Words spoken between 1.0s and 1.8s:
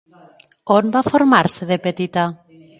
formar-se